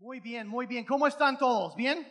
[0.00, 0.86] Muy bien, muy bien.
[0.86, 1.76] ¿Cómo están todos?
[1.76, 2.10] ¿Bien?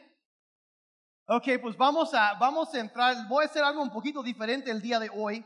[1.26, 3.28] Ok, pues vamos a, vamos a entrar.
[3.28, 5.44] Voy a hacer algo un poquito diferente el día de hoy.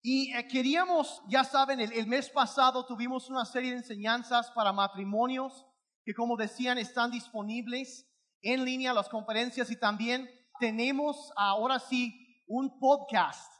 [0.00, 4.72] Y eh, queríamos, ya saben, el, el mes pasado tuvimos una serie de enseñanzas para
[4.72, 5.66] matrimonios
[6.02, 12.78] que como decían están disponibles en línea las conferencias y también tenemos ahora sí un
[12.80, 13.52] podcast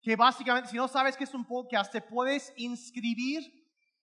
[0.00, 3.59] que básicamente si no sabes qué es un podcast te puedes inscribir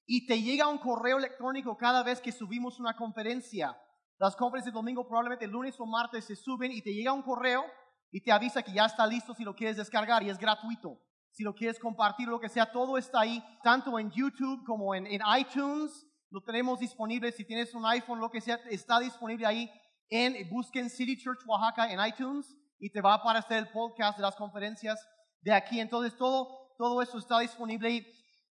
[0.07, 3.77] y te llega un correo electrónico cada vez que subimos una conferencia.
[4.17, 7.21] Las conferencias de domingo probablemente el lunes o martes se suben y te llega un
[7.21, 7.65] correo
[8.09, 11.01] y te avisa que ya está listo si lo quieres descargar y es gratuito.
[11.31, 15.05] Si lo quieres compartir, lo que sea, todo está ahí, tanto en YouTube como en,
[15.05, 16.07] en iTunes.
[16.29, 17.31] Lo tenemos disponible.
[17.31, 19.69] Si tienes un iPhone, lo que sea, está disponible ahí.
[20.09, 24.23] En, busquen City Church Oaxaca en iTunes y te va a aparecer el podcast de
[24.23, 25.05] las conferencias
[25.41, 25.79] de aquí.
[25.79, 28.07] Entonces, todo, todo eso está disponible.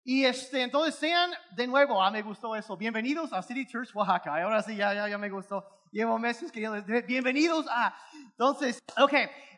[0.08, 2.78] Y, este, entonces sean de nuevo, ah, me gustó eso.
[2.78, 4.40] Bienvenidos a City Church Oaxaca.
[4.40, 5.66] Ahora sí, ya, ya, ya me gustó.
[5.92, 6.80] Llevo meses queriendo.
[7.08, 7.92] Bienvenidos a.
[8.14, 9.14] Entonces, ok.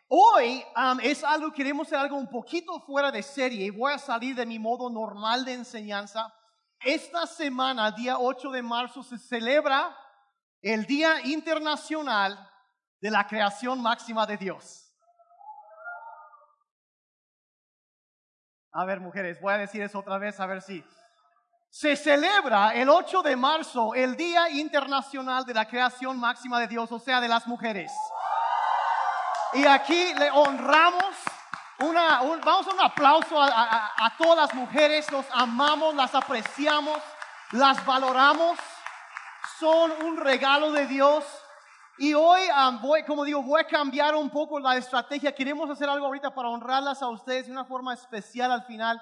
[0.08, 3.70] Hoy um, es algo, queremos hacer algo un poquito fuera de serie.
[3.72, 6.34] Voy a salir de mi modo normal de enseñanza.
[6.80, 9.94] Esta semana, día 8 de marzo, se celebra
[10.62, 12.40] el Día Internacional
[13.02, 14.87] de la Creación Máxima de Dios.
[18.80, 20.86] A ver, mujeres, voy a decir eso otra vez, a ver si.
[21.68, 26.92] Se celebra el 8 de marzo el Día Internacional de la Creación Máxima de Dios,
[26.92, 27.92] o sea, de las mujeres.
[29.54, 31.16] Y aquí le honramos,
[31.80, 36.14] una, un, vamos a un aplauso a, a, a todas las mujeres, los amamos, las
[36.14, 37.00] apreciamos,
[37.54, 38.60] las valoramos,
[39.58, 41.26] son un regalo de Dios.
[42.00, 45.34] Y hoy, um, voy, como digo, voy a cambiar un poco la estrategia.
[45.34, 49.02] Queremos hacer algo ahorita para honrarlas a ustedes de una forma especial al final.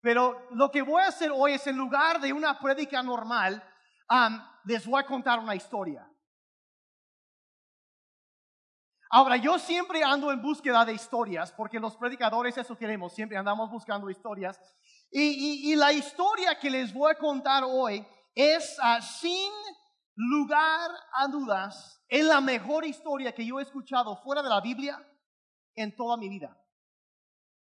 [0.00, 3.62] Pero lo que voy a hacer hoy es en lugar de una prédica normal,
[4.10, 6.08] um, les voy a contar una historia.
[9.08, 13.70] Ahora, yo siempre ando en búsqueda de historias, porque los predicadores eso queremos, siempre andamos
[13.70, 14.58] buscando historias.
[15.10, 15.20] Y,
[15.68, 19.52] y, y la historia que les voy a contar hoy es uh, sin
[20.14, 25.00] lugar a dudas, es la mejor historia que yo he escuchado fuera de la Biblia
[25.74, 26.56] en toda mi vida.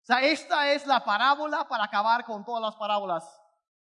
[0.03, 3.25] O sea, esta es la parábola para acabar con todas las parábolas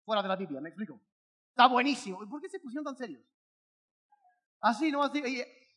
[0.05, 1.01] fuera de la Biblia, ¿me explico?
[1.49, 2.19] Está buenísimo.
[2.29, 3.23] ¿Por qué se pusieron tan serios?
[4.61, 5.21] Así, no así.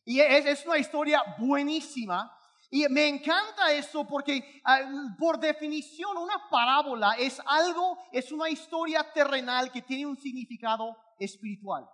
[0.04, 2.32] Y, es, es, una historia buenísima.
[2.70, 9.12] Y me encanta eso porque uh, por definición una parábola es algo, es una historia
[9.12, 11.88] terrenal que tiene un significado espiritual.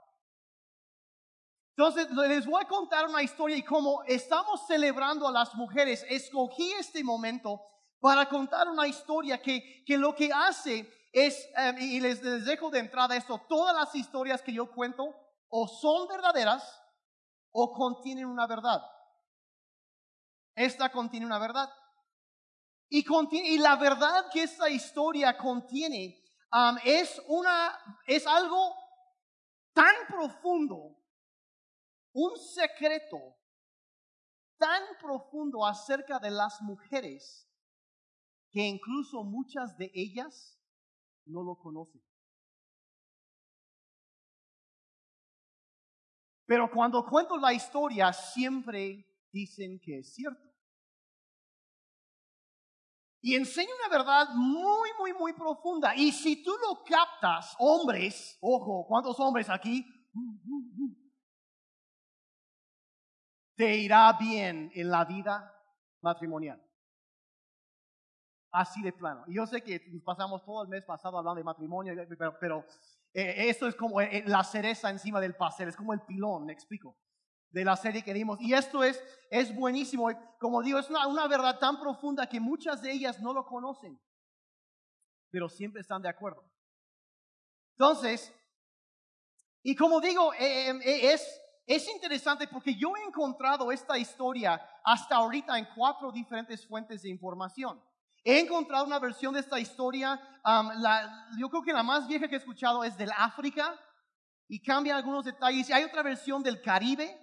[1.77, 6.71] Entonces, les voy a contar una historia y como estamos celebrando a las mujeres, escogí
[6.73, 7.63] este momento
[7.99, 12.71] para contar una historia que, que lo que hace es, um, y les, les dejo
[12.71, 15.15] de entrada esto, todas las historias que yo cuento
[15.49, 16.83] o son verdaderas
[17.53, 18.83] o contienen una verdad.
[20.55, 21.73] Esta contiene una verdad.
[22.91, 26.23] Y, contiene, y la verdad que esta historia contiene
[26.85, 28.75] es, una, es algo
[29.73, 31.02] tan profundo
[32.13, 33.19] un secreto
[34.59, 37.49] tan profundo acerca de las mujeres
[38.51, 40.59] que incluso muchas de ellas
[41.25, 42.03] no lo conocen.
[46.47, 50.53] Pero cuando cuento la historia siempre dicen que es cierto.
[53.23, 55.95] Y enseña una verdad muy, muy, muy profunda.
[55.97, 59.87] Y si tú lo captas, hombres, ojo, ¿cuántos hombres aquí?
[63.63, 65.57] Te irá bien en la vida
[66.01, 66.61] matrimonial.
[68.51, 69.23] Así de plano.
[69.29, 72.67] Y yo sé que pasamos todo el mes pasado hablando de matrimonio, pero, pero
[73.15, 76.53] eh, esto es como eh, la cereza encima del pastel, es como el pilón, me
[76.53, 76.99] explico,
[77.51, 78.41] de la serie que dimos.
[78.41, 79.01] Y esto es,
[79.31, 80.11] es buenísimo.
[80.41, 83.97] Como digo, es una, verdad tan profunda que muchas de ellas no lo conocen,
[85.31, 86.43] pero siempre están de acuerdo.
[87.77, 88.35] Entonces,
[89.63, 95.17] y como digo, eh, eh, es, es interesante porque yo he encontrado esta historia hasta
[95.17, 97.81] ahorita en cuatro diferentes fuentes de información.
[98.25, 102.29] He encontrado una versión de esta historia, um, la, yo creo que la más vieja
[102.29, 103.75] que he escuchado es del África
[104.49, 105.71] y cambia algunos detalles.
[105.71, 107.19] Hay otra versión del Caribe,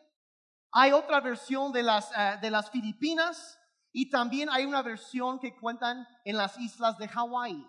[0.72, 3.58] hay otra versión de las, uh, de las Filipinas
[3.92, 7.66] y también hay una versión que cuentan en las islas de Hawái.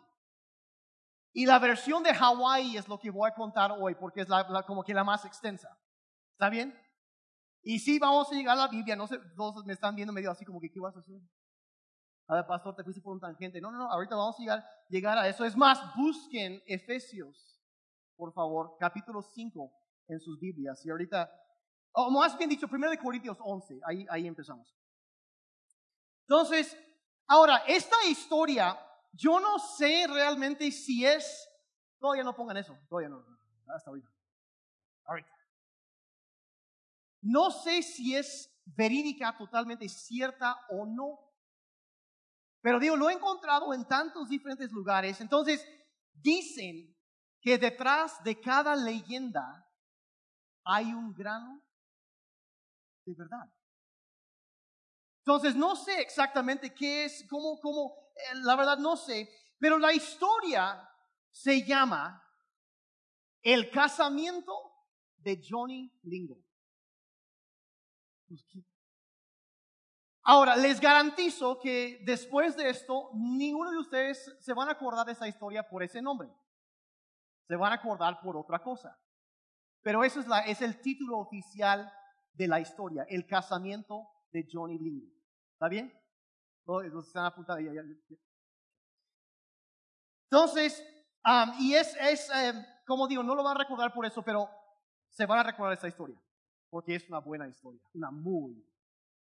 [1.33, 4.49] Y la versión de Hawái es lo que voy a contar hoy porque es la,
[4.49, 5.77] la, como que la más extensa.
[6.41, 6.75] ¿Está bien?
[7.63, 8.97] Y sí, vamos a llegar a la Biblia.
[8.97, 11.21] No sé, todos me están viendo medio así como que, ¿qué vas a hacer?
[12.29, 13.61] A ver, pastor, te fuiste por un tangente.
[13.61, 15.45] No, no, no, ahorita vamos a llegar, llegar a eso.
[15.45, 17.61] Es más, busquen Efesios,
[18.17, 19.71] por favor, capítulo 5
[20.09, 20.83] en sus Biblias.
[20.87, 21.31] Y ahorita
[21.93, 24.75] o más bien dicho, 1 Corintios 11, ahí, ahí empezamos.
[26.23, 26.75] Entonces,
[27.27, 28.81] ahora, esta historia,
[29.13, 31.47] yo no sé realmente si es,
[31.99, 33.23] todavía no pongan eso, todavía no,
[33.75, 34.09] hasta ahorita.
[35.05, 35.40] Ahorita.
[37.23, 41.19] No sé si es verídica, totalmente cierta o no.
[42.63, 45.21] Pero digo, lo he encontrado en tantos diferentes lugares.
[45.21, 45.67] Entonces,
[46.13, 46.97] dicen
[47.41, 49.67] que detrás de cada leyenda
[50.65, 51.63] hay un grano
[53.07, 53.53] de verdad.
[55.25, 59.29] Entonces, no sé exactamente qué es, cómo, cómo, eh, la verdad no sé,
[59.59, 60.89] pero la historia
[61.31, 62.23] se llama
[63.43, 64.53] El casamiento
[65.19, 66.43] de Johnny Lingo.
[68.31, 68.47] Pues,
[70.23, 75.13] Ahora, les garantizo que después de esto, ninguno de ustedes se van a acordar de
[75.13, 76.29] esa historia por ese nombre.
[77.49, 78.97] Se van a acordar por otra cosa.
[79.83, 81.93] Pero eso es, el título oficial
[82.35, 85.11] de la historia, el casamiento de Johnny Lingo.
[85.55, 85.93] ¿Está bien?
[86.65, 87.65] Todos están apuntados.
[90.31, 90.87] Entonces,
[91.59, 91.97] y es,
[92.35, 94.49] em, como digo, no lo van a recordar por eso, pero
[95.09, 96.23] se van a recordar esta historia,
[96.71, 98.65] porque es una buena historia, una muy,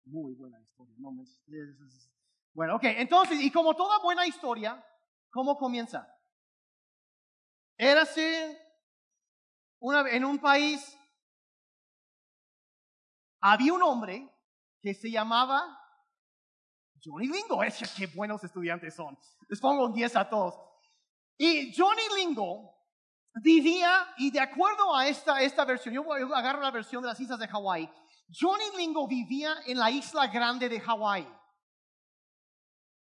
[0.06, 0.95] muy buena historia.
[0.98, 1.24] No me,
[2.54, 4.84] bueno, ok, entonces, y como toda buena historia,
[5.30, 6.07] ¿cómo comienza?
[7.78, 8.60] Érase
[9.80, 10.98] una, en un país,
[13.42, 14.30] había un hombre
[14.80, 15.80] que se llamaba
[17.04, 17.63] Johnny Lingo.
[17.63, 19.18] Es, qué buenos estudiantes son.
[19.50, 20.56] Les pongo un 10 a todos.
[21.38, 22.74] Y Johnny Lingo
[23.36, 27.40] vivía, y de acuerdo a esta, esta versión, yo, agarro la versión de las islas
[27.40, 27.90] de Hawái,
[28.30, 31.28] Johnny Lingo vivía en la isla grande de Hawái.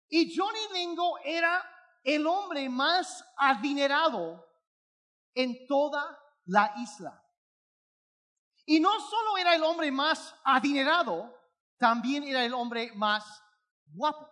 [0.10, 1.64] Y Johnny Lingo era
[2.04, 4.46] el hombre más adinerado
[5.34, 7.18] en toda la isla.
[8.66, 11.34] Y no solo era el hombre más adinerado,
[11.78, 13.44] también era el hombre más
[13.86, 14.30] guapo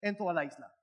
[0.00, 0.73] en toda la isla.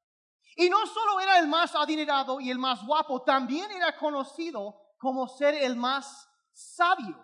[0.62, 5.28] Y no solo era el más adinerado y el más guapo, también era conocido como
[5.28, 7.20] ser el más sabio.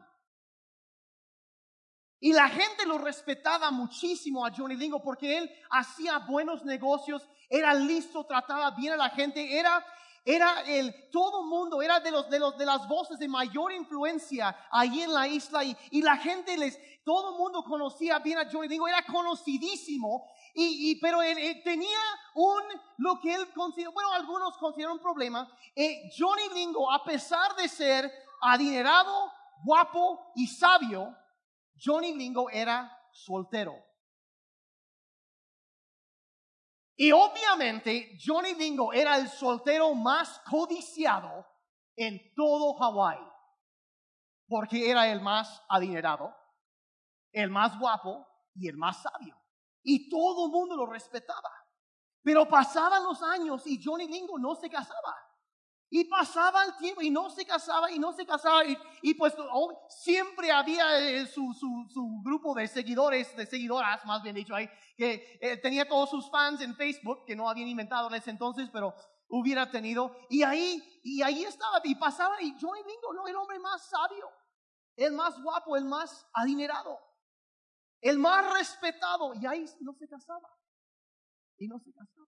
[2.19, 7.75] Y la gente lo respetaba muchísimo a Johnny Lingo porque él hacía buenos negocios, era
[7.75, 9.85] listo, trataba bien a la gente, era
[10.25, 14.67] era el todo mundo, era de los de los de las voces de mayor influencia
[14.71, 18.67] ahí en la isla y, y la gente les todo mundo conocía bien a Johnny
[18.67, 20.27] Lingo, era conocidísimo
[20.59, 21.99] y, pero él, tenía
[22.33, 22.63] un
[22.97, 25.47] lo que él consideró, bueno, algunos consideran un problema.
[25.75, 28.11] Eh, Johnny Lingo, a pesar de ser
[28.41, 29.31] adinerado,
[29.63, 31.15] guapo y sabio,
[31.79, 33.75] Johnny Lingo era soltero.
[36.95, 41.45] Y obviamente Johnny Lingo era el soltero más codiciado
[41.95, 43.19] en todo Hawái,
[44.47, 46.35] porque era el más adinerado,
[47.31, 49.36] el más guapo y el más sabio.
[49.89, 51.49] Y todo el mundo lo respetaba.
[52.21, 55.15] Pero pasaban los años y Johnny Lingo no se casaba.
[55.89, 58.63] Y pasaba el tiempo y no se casaba y no se casaba.
[59.01, 64.35] Y, pues oh, siempre había eh, su, su, grupo de seguidores, de seguidoras, más bien
[64.35, 68.15] dicho, ahí, que eh, tenía todos sus fans en Facebook, que no habían inventado en
[68.15, 68.93] ese entonces, pero
[69.29, 70.17] hubiera tenido.
[70.29, 74.29] Y ahí, y ahí estaba, y pasaba, y Johnny Bingo, no, el hombre más sabio,
[74.97, 77.06] el más guapo, el más adinerado,
[78.01, 79.33] el más respetado.
[79.35, 80.49] Y ahí no se casaba.
[81.57, 82.27] Y no se casaba.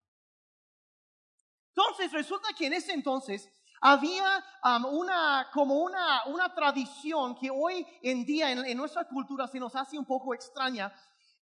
[1.70, 4.44] Entonces resulta que en ese entonces había
[4.90, 9.98] una, como una, una tradición que hoy en día en, nuestra cultura se nos hace
[9.98, 10.92] un poco extraña,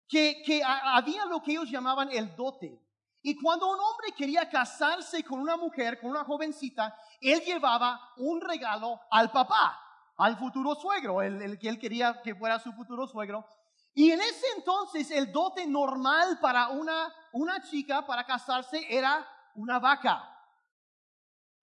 [0.08, 2.82] que, que había lo que ellos llamaban el dote.
[3.22, 8.40] Y cuando un hombre quería casarse con una mujer, con una jovencita, él llevaba un
[8.40, 9.82] regalo al papá,
[10.18, 13.48] al futuro suegro, el, el que él quería que fuera su futuro suegro.
[13.96, 19.26] Y en ese entonces el dote normal para una, una chica para casarse era
[19.56, 20.36] una vaca.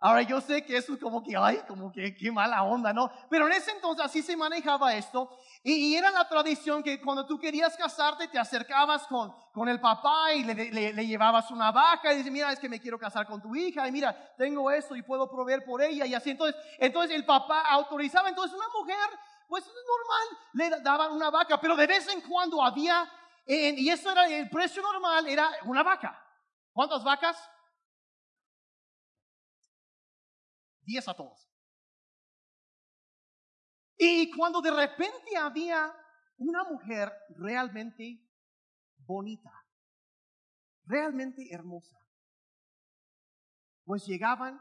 [0.04, 3.12] Ahora yo sé que eso es como que, ay, como que qué mala onda, ¿no?
[3.30, 5.30] Pero en ese entonces así se manejaba esto.
[5.62, 10.34] Y, era la tradición que cuando tú querías casarte te acercabas con, con el papá
[10.34, 13.40] y le, le, llevabas una vaca y dices, mira, es que me quiero casar con
[13.40, 16.30] tu hija y mira, tengo esto y puedo proveer por ella y así.
[16.30, 18.28] Entonces, entonces el papá autorizaba.
[18.28, 19.08] Entonces una mujer,
[19.52, 23.06] pues es normal, le daban una vaca, pero de vez en cuando había,
[23.44, 26.18] y eso era el precio normal, era una vaca.
[26.72, 27.36] ¿Cuántas vacas?
[30.80, 31.52] Diez a todos.
[33.98, 35.94] Y cuando de repente había
[36.38, 38.26] una mujer realmente
[39.00, 39.52] bonita,
[40.86, 41.98] realmente hermosa,
[43.84, 44.58] pues llegaban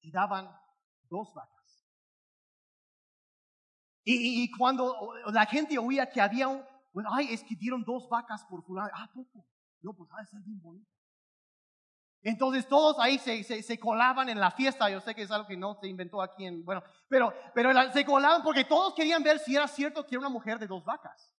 [0.00, 0.50] y daban
[1.04, 1.57] dos vacas.
[4.10, 8.42] Y, cuando la gente oía que había un, pues, ay, es que dieron dos vacas
[8.44, 8.88] por fulano.
[8.94, 9.46] Ah, poco.
[9.82, 10.90] No, pues va a ser bien bonito.
[12.22, 14.88] Entonces todos ahí se, se, se, colaban en la fiesta.
[14.88, 18.04] Yo sé que es algo que no se inventó aquí en, bueno, pero, pero se
[18.04, 21.34] colaban porque todos querían ver si era cierto que era una mujer de dos vacas.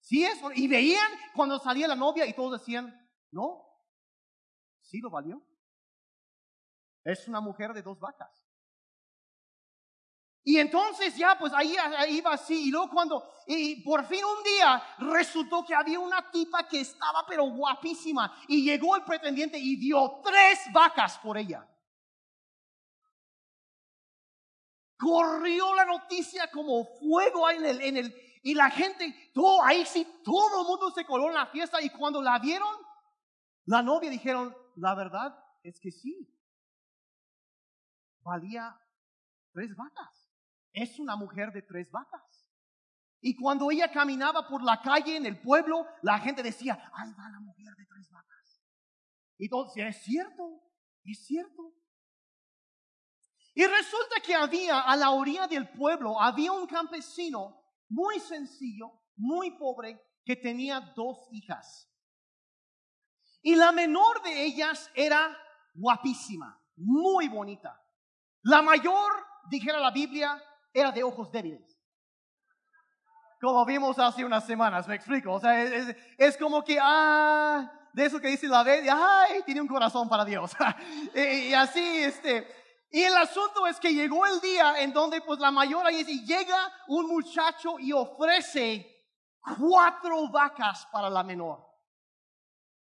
[0.00, 2.94] Sí es, y veían cuando salía la novia y todos decían,
[3.30, 3.64] no,
[4.82, 5.42] sí lo valió.
[7.04, 8.47] Es una mujer de dos vacas.
[10.48, 11.76] Y entonces ya, pues ahí,
[12.08, 12.68] iba así.
[12.68, 17.26] Y luego cuando, y por fin un día resultó que había una tipa que estaba
[17.28, 18.34] pero guapísima.
[18.48, 21.68] Y llegó el pretendiente y dio tres vacas por ella.
[24.96, 30.06] Corrió la noticia como fuego en el, en el, y la gente, todo, ahí sí,
[30.24, 31.78] todo el mundo se coló en la fiesta.
[31.82, 32.74] Y cuando la vieron,
[33.66, 36.26] la novia dijeron, la verdad es que sí.
[38.22, 38.80] Valía
[39.52, 40.27] tres vacas
[40.72, 42.46] es una mujer de tres vacas.
[43.20, 47.28] Y cuando ella caminaba por la calle en el pueblo, la gente decía, ahí va
[47.30, 48.62] la mujer de tres vacas.
[49.38, 50.62] Y entonces, es cierto,
[51.04, 51.74] es cierto.
[53.54, 59.50] Y resulta que había a la orilla del pueblo, había un campesino muy sencillo, muy
[59.58, 61.90] pobre, que tenía dos hijas.
[63.42, 65.36] Y la menor de ellas era
[65.74, 67.82] guapísima, muy bonita.
[68.42, 69.10] La mayor,
[69.48, 70.40] dijera la Biblia,
[70.78, 71.78] era de ojos débiles.
[73.40, 75.34] Como vimos hace unas semanas, me explico.
[75.34, 79.68] O sea, es, como que, ah, de eso que dice la vez, ay, tiene un
[79.68, 80.52] corazón para Dios.
[81.14, 82.48] y, así, este.
[82.90, 86.24] Y el asunto es que llegó el día en donde, pues, la mayor ahí y
[86.24, 89.06] llega un muchacho y ofrece
[89.58, 91.64] cuatro vacas para la menor.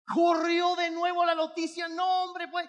[0.06, 2.66] Corrió de nuevo la noticia, no, hombre, pues,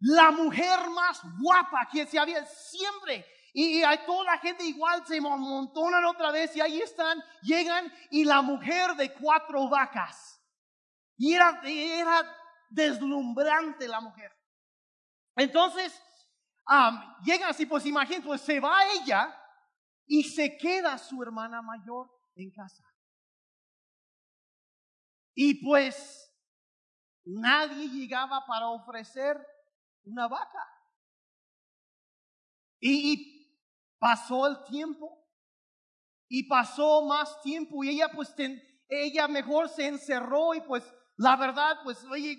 [0.00, 5.18] la mujer más guapa que se había siempre y, hay toda la gente igual se
[5.18, 10.40] amontonan otra vez y ahí están, llegan y la mujer de cuatro vacas.
[11.16, 12.36] Y era, era
[12.68, 14.32] deslumbrante la mujer.
[15.36, 16.00] Entonces,
[17.24, 19.36] llegan así, pues imagínense, pues se va ella
[20.06, 22.84] y se queda su hermana mayor en casa.
[25.34, 26.32] Y pues
[27.24, 29.36] nadie llegaba para ofrecer
[30.04, 30.66] una vaca.
[32.82, 33.39] y,
[34.00, 35.24] Pasó el tiempo
[36.26, 38.34] y pasó más tiempo y ella pues
[38.88, 40.82] ella mejor se encerró y pues
[41.16, 42.38] la verdad pues oye,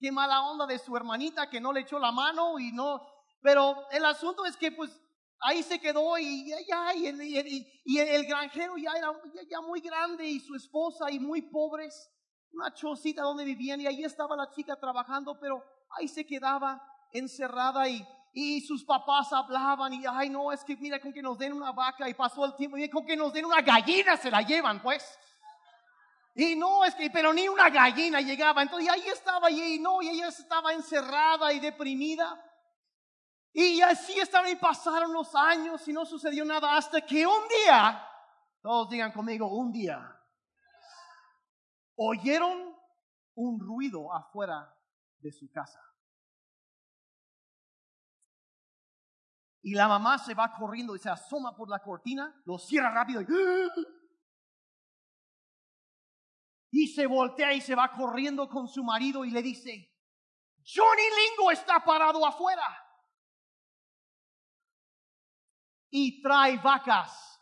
[0.00, 3.06] qué mala onda de su hermanita que no le echó la mano y no,
[3.40, 4.98] pero el asunto es que pues
[5.42, 9.12] ahí se quedó y, ya, y, el granjero ya era
[9.50, 12.10] ya muy grande y su esposa y muy pobres,
[12.52, 15.62] una chocita donde vivían y ahí estaba la chica trabajando, pero
[15.98, 16.80] ahí se quedaba
[17.12, 21.36] encerrada y, y sus papás hablaban y, ay, no, es que mira, con que nos
[21.38, 24.30] den una vaca y pasó el tiempo y con que nos den una gallina se
[24.30, 25.18] la llevan, pues.
[26.34, 28.62] Y no, es que, pero ni una gallina llegaba.
[28.62, 32.42] Entonces ahí estaba y no, y ella estaba encerrada y deprimida.
[33.52, 38.02] Y así estaban y pasaron los años y no sucedió nada hasta que un día,
[38.62, 40.18] todos digan conmigo, un día,
[41.96, 42.74] oyeron
[43.34, 44.74] un ruido afuera
[45.18, 45.80] de su casa.
[49.62, 53.22] Y la mamá se va corriendo y se asoma por la cortina, lo cierra rápido
[53.22, 53.26] y,
[56.72, 59.92] y se voltea y se va corriendo con su marido y le dice,
[60.64, 62.64] Johnny Lingo está parado afuera
[65.90, 67.40] y trae vacas.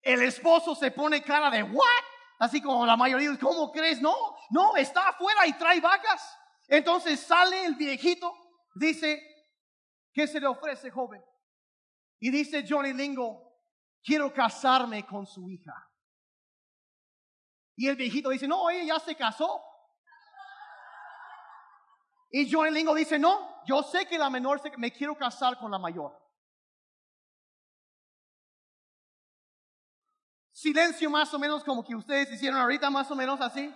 [0.00, 2.04] El esposo se pone cara de, ¿what?
[2.38, 4.00] Así como la mayoría, ¿cómo crees?
[4.00, 4.14] No,
[4.50, 6.38] no, está afuera y trae vacas.
[6.68, 8.43] Entonces sale el viejito
[8.74, 9.22] Dice,
[10.12, 11.24] ¿qué se le ofrece, joven?
[12.18, 13.60] Y dice Johnny Lingo,
[14.02, 15.90] quiero casarme con su hija.
[17.76, 19.62] Y el viejito dice, no, ella ya se casó.
[22.30, 25.78] Y Johnny Lingo dice, no, yo sé que la menor me quiero casar con la
[25.78, 26.20] mayor.
[30.50, 33.72] Silencio más o menos como que ustedes hicieron ahorita, más o menos así.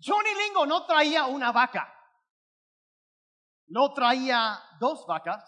[0.00, 1.95] Johnny Lingo no traía una vaca
[3.68, 5.44] no traía dos vacas,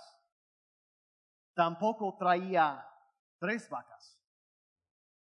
[1.55, 2.85] tampoco traía
[3.39, 4.21] tres vacas,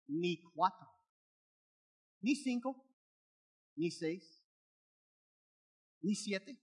[0.08, 0.90] ni cuatro,
[2.22, 2.86] ni cinco,
[3.76, 4.46] ni seis,
[6.02, 6.62] ni siete,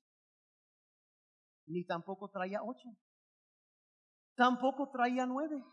[1.67, 2.89] ni tampoco traía ocho,
[4.35, 5.65] tampoco traía nueve.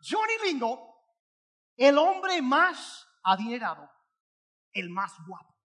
[0.00, 0.94] Johnny Lingo,
[1.76, 3.88] el hombre más adinerado,
[4.72, 5.56] el más guapo,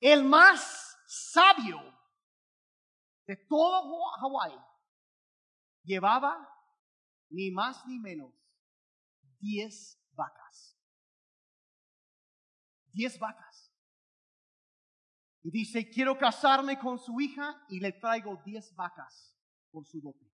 [0.00, 1.78] el más sabio
[3.26, 4.58] de todo Hawái,
[5.82, 6.48] llevaba
[7.28, 8.32] ni más ni menos
[9.40, 10.78] 10 vacas.
[12.92, 13.72] 10 vacas.
[15.42, 19.36] Y dice, quiero casarme con su hija y le traigo 10 vacas
[19.70, 20.32] por su dote.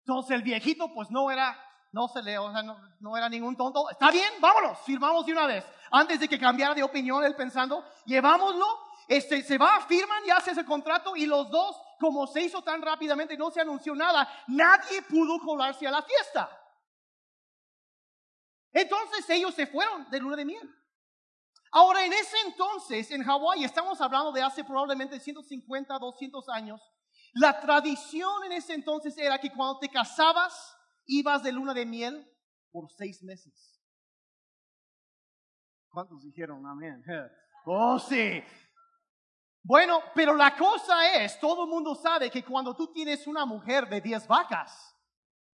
[0.00, 1.56] Entonces el viejito pues no era,
[1.92, 3.88] no se le, o sea, no, no, era ningún tonto.
[3.90, 5.64] Está bien, vámonos, firmamos de una vez.
[5.90, 8.66] Antes de que cambiara de opinión él pensando, llevámoslo,
[9.06, 12.80] este, se va, firman y hace ese contrato y los dos, como se hizo tan
[12.80, 16.50] rápidamente, no se anunció nada, nadie pudo colarse a la fiesta.
[18.72, 20.74] Entonces ellos se fueron de luna de miel.
[21.72, 26.80] Ahora, en ese entonces, en Hawái, estamos hablando de hace probablemente 150, 200 años,
[27.34, 30.74] la tradición en ese entonces era que cuando te casabas,
[31.06, 32.28] ibas de luna de miel
[32.70, 33.80] por seis meses.
[35.90, 37.02] ¿Cuántos dijeron amén?
[37.64, 38.42] Oh, sí.
[39.62, 43.88] Bueno, pero la cosa es, todo el mundo sabe que cuando tú tienes una mujer
[43.88, 44.96] de diez vacas,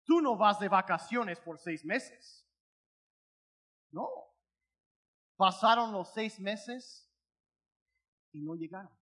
[0.04, 2.46] tú no vas de vacaciones por seis meses.
[3.90, 4.08] No.
[5.36, 7.10] Pasaron los seis meses
[8.30, 8.96] y no llegaron.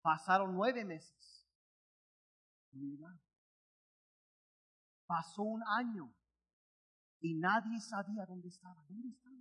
[0.00, 1.46] Pasaron nueve meses.
[5.08, 6.14] Pasó un año
[7.20, 8.84] y nadie sabía dónde estaba.
[8.86, 9.34] ¿Dónde estaba?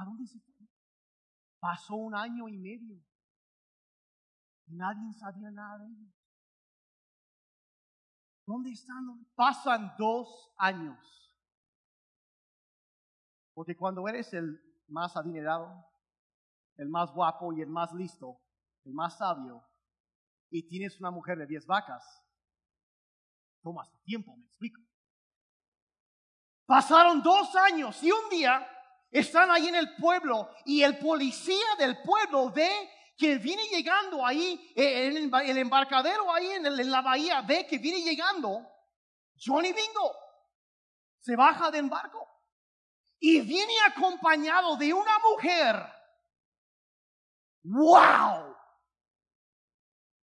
[0.00, 0.66] ¿A dónde se fue?
[1.60, 3.04] Pasó un año y medio
[4.66, 6.14] y nadie sabía nada de ellos.
[8.46, 9.26] ¿Dónde están?
[9.34, 11.30] Pasan dos años.
[13.52, 15.86] Porque cuando eres el más adinerado,
[16.76, 18.40] el más guapo y el más listo,
[18.84, 19.62] el más sabio,
[20.48, 22.24] y tienes una mujer de diez vacas,
[23.62, 24.80] tomas tiempo, me explico.
[26.66, 28.66] Pasaron dos años y un día
[29.10, 32.70] están ahí en el pueblo y el policía del pueblo ve
[33.16, 37.78] que viene llegando ahí, eh, en el embarcadero ahí en, en la bahía, ve que
[37.78, 38.66] viene llegando
[39.36, 40.14] Johnny Bingo.
[41.20, 42.26] Se baja del barco
[43.18, 45.76] y viene acompañado de una mujer.
[47.64, 48.56] ¡Wow!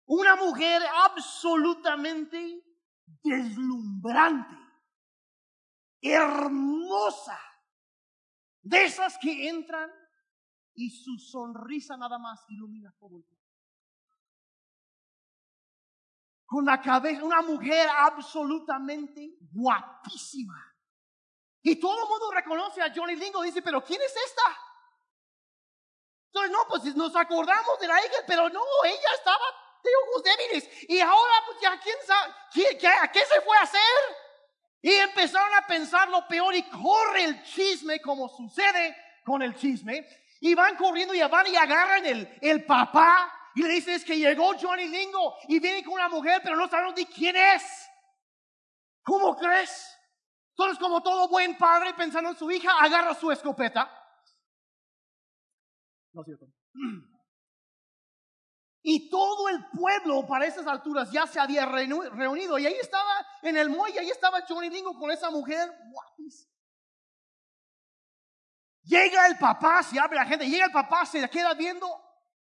[0.05, 2.62] Una mujer absolutamente
[3.05, 4.55] deslumbrante,
[6.01, 7.39] hermosa,
[8.61, 9.91] de esas que entran
[10.75, 13.25] y su sonrisa nada más ilumina todo el.
[16.45, 20.73] Con la cabeza, una mujer absolutamente guapísima.
[21.63, 24.43] Y todo el mundo reconoce a Johnny Lingo, dice, pero ¿quién es esta?
[26.27, 29.45] Entonces, no, pues nos acordamos de la hija, pero no, ella estaba
[30.23, 30.69] débiles.
[30.87, 32.33] Y ahora, pues ya, ¿quién sabe?
[32.53, 33.79] ¿Qué, a qué se fue a hacer?
[34.81, 40.05] Y empezaron a pensar lo peor y corre el chisme como sucede con el chisme.
[40.41, 44.17] Y van corriendo y van y agarran el, el papá y le dicen es que
[44.17, 47.89] llegó Johnny Lingo y viene con una mujer, pero no sabemos ni quién es.
[49.03, 49.97] ¿Cómo crees?
[50.49, 53.89] Entonces, como todo buen padre pensando en su hija, agarra su escopeta.
[56.13, 56.45] No es cierto.
[58.85, 62.59] Y todo el pueblo para esas alturas ya se había reunido.
[62.59, 66.51] Y ahí estaba en el muelle, ahí estaba Johnny Lingo con esa mujer guapísima.
[68.83, 71.87] Llega el papá, se abre la gente, llega el papá, se queda viendo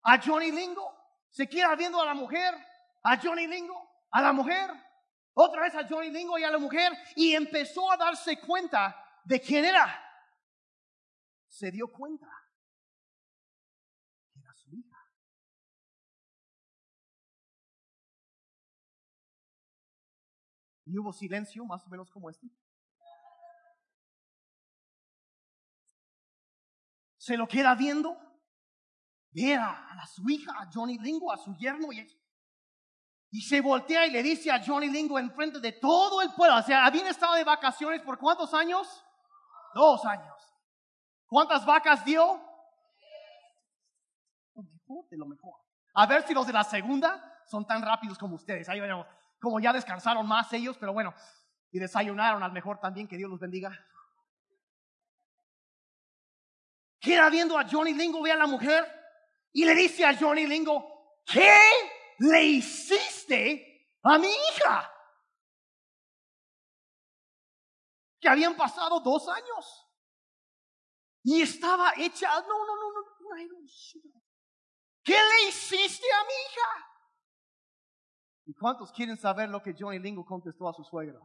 [0.03, 0.89] a Johnny Lingo,
[1.29, 2.55] se queda viendo a la mujer,
[3.03, 4.71] a Johnny Lingo, a la mujer,
[5.33, 9.41] otra vez a Johnny Lingo y a la mujer, y empezó a darse cuenta de
[9.41, 10.01] quién era.
[11.49, 12.40] Se dio cuenta
[20.91, 22.45] Y hubo silencio, más o menos como este.
[27.17, 28.17] Se lo queda viendo.
[29.31, 32.05] Ve a, su hija, a Johnny Lingo, a su yerno, y,
[33.31, 36.57] y se voltea y le dice a Johnny Lingo enfrente de todo el pueblo.
[36.57, 39.01] O sea, habían estado de vacaciones por cuántos años?
[39.73, 40.35] Dos años.
[41.25, 42.21] ¿Cuántas vacas dio?
[44.55, 45.61] Lo mejor de lo mejor.
[45.93, 48.67] A ver si los de la segunda son tan rápidos como ustedes.
[48.67, 49.07] Ahí veremos
[49.41, 51.13] como ya descansaron más ellos, pero bueno,
[51.71, 53.71] y desayunaron al mejor también, que Dios los bendiga.
[56.99, 58.85] Queda viendo a Johnny Lingo, ve a la mujer
[59.51, 61.59] y le dice a Johnny Lingo, ¿qué
[62.19, 64.93] le hiciste a mi hija?
[68.19, 69.87] Que habían pasado dos años
[71.23, 73.71] y estaba hecha, no, no, no, no, no,
[75.03, 76.90] ¿qué le hiciste a mi hija?
[78.45, 81.21] ¿Y cuántos quieren saber lo que Johnny Lingo contestó a su suegro?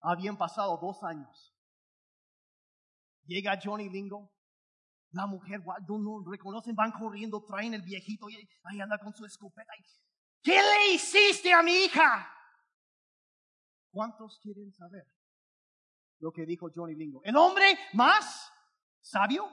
[0.00, 1.54] Habían pasado dos años.
[3.26, 4.30] Llega Johnny Lingo
[5.12, 9.24] La mujer, no, no reconocen, van corriendo, traen el viejito y ahí anda con su
[9.24, 9.72] escopeta.
[10.42, 12.30] ¿Qué le hiciste a mi hija?
[13.90, 15.06] ¿Cuántos quieren saber
[16.18, 17.22] lo que dijo Johnny Lingo?
[17.24, 18.52] El hombre más
[19.00, 19.48] sabio,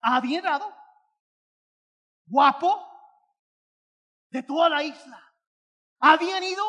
[0.00, 0.79] dado,
[2.30, 2.86] guapo
[4.30, 5.20] de toda la isla.
[5.98, 6.64] Habían ido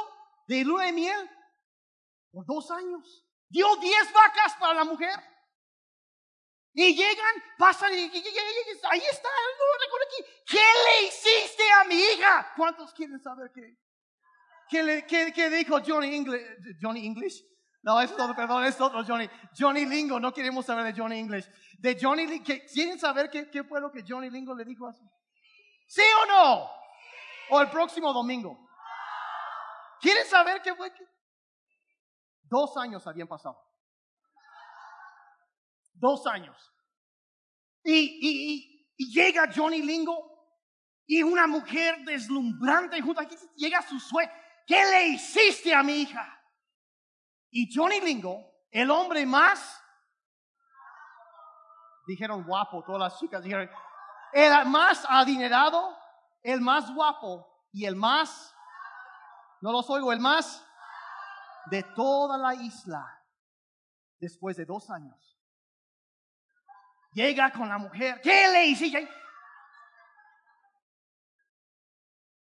[0.48, 1.30] de luna de miel
[2.32, 3.26] por dos años.
[3.48, 5.18] Dio diez vacas para la mujer.
[6.74, 10.32] Y llegan, pasan y, ahí está, no aquí.
[10.48, 12.54] ¿Qué le hiciste a mi hija?
[12.56, 13.78] ¿Cuántos quieren saber qué?
[14.70, 16.42] ¿Qué, le, qué, dijo Johnny English?
[16.82, 17.44] Johnny English?
[17.84, 19.30] No, es todo, perdón, es otro Johnny.
[19.58, 21.46] Johnny Lingo, no queremos saber de Johnny English.
[21.78, 25.04] De Johnny ¿quieren saber qué, fue lo que Johnny Lingo le dijo así?
[25.92, 26.72] ¿Sí o no?
[27.50, 28.58] ¿O el próximo domingo?
[30.00, 30.90] ¿Quieren saber qué fue?
[32.44, 33.62] Dos años habían pasado.
[35.92, 36.74] Dos años.
[37.84, 40.16] Y, llega Johnny Lingo
[41.06, 44.32] y una mujer deslumbrante junto aquí llega a su sueño.
[44.66, 46.42] ¿Qué le hiciste a mi hija?
[47.50, 49.84] Y Johnny Lingo, el hombre más,
[52.08, 53.70] dijeron guapo, todas las chicas dijeron,
[54.34, 55.98] el más adinerado,
[56.44, 58.54] el más guapo y el más,
[59.62, 60.66] no los oigo, el más
[61.68, 63.24] de toda la isla,
[64.20, 65.40] después de dos años,
[67.14, 69.10] llega con la mujer, ¿qué le hiciste?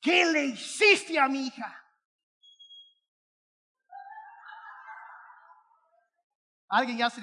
[0.01, 1.88] ¿Qué le hiciste a mi hija?
[6.69, 7.21] Alguien ya se,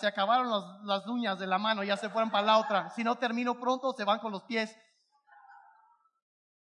[0.00, 0.50] se acabaron
[0.84, 2.90] las uñas de la mano, ya se fueron para la otra.
[2.90, 4.76] Si no termino pronto, se van con los pies.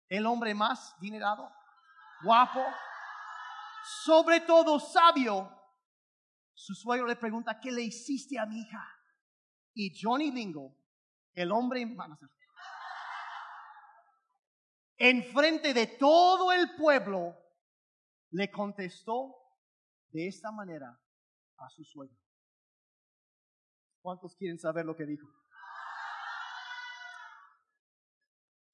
[0.07, 1.51] El hombre más dinerado,
[2.23, 2.63] guapo,
[4.05, 5.51] sobre todo sabio.
[6.53, 8.87] Su suegro le pregunta, ¿qué le hiciste a mi hija?
[9.73, 10.77] Y Johnny Lingo,
[11.33, 11.85] el hombre,
[14.97, 17.35] enfrente de todo el pueblo,
[18.29, 19.35] le contestó
[20.11, 21.02] de esta manera
[21.57, 22.17] a su suegro.
[24.01, 25.27] ¿Cuántos quieren saber lo que dijo?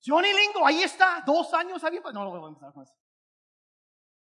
[0.04, 2.02] Johnny Lingo, ahí está, dos años había.
[2.12, 2.74] No lo voy a empezar.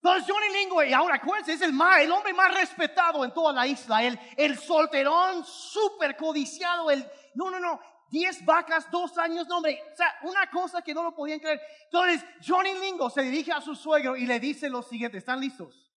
[0.03, 3.53] Entonces Johnny Lingo, y ahora acuérdense, es el, más, el hombre más respetado en toda
[3.53, 9.49] la isla, el, el solterón súper codiciado, el, no, no, no, diez vacas, dos años,
[9.49, 11.61] no hombre, o sea, una cosa que no lo podían creer.
[11.85, 15.91] Entonces Johnny Lingo se dirige a su suegro y le dice lo siguiente, ¿están listos?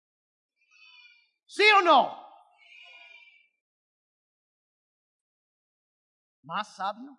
[1.46, 2.29] ¿Sí o no?
[6.50, 7.16] ¿Más sabio?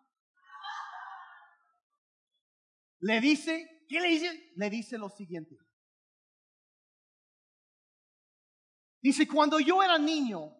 [2.99, 4.51] Le dice, ¿qué le dice?
[4.57, 5.57] Le dice lo siguiente.
[9.01, 10.53] Dice, cuando yo era niño,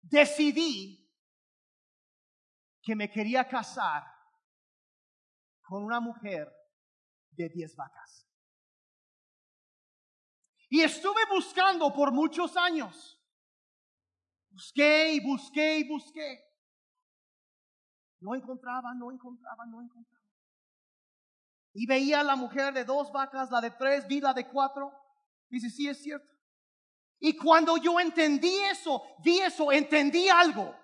[0.00, 1.12] decidí
[2.80, 4.04] que me quería casar
[5.62, 6.48] con una mujer
[7.30, 8.30] de diez vacas.
[10.68, 13.20] Y estuve buscando por muchos años.
[14.50, 16.45] Busqué y busqué y busqué.
[18.26, 20.26] No encontraba, no encontraba, no encontraba.
[21.72, 24.92] Y veía a la mujer de dos vacas, la de tres, vi la de cuatro.
[25.48, 26.28] Dice, sí es cierto.
[27.20, 30.74] Y cuando yo entendí eso, vi eso, entendí algo.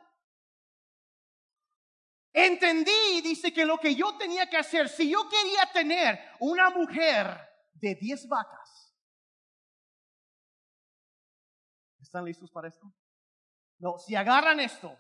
[2.33, 7.27] Entendí, dice que lo que yo tenía que hacer, si yo quería tener una mujer
[7.73, 8.95] de diez vacas,
[12.01, 12.87] ¿están listos para esto?
[13.81, 14.97] No, si agarran esto,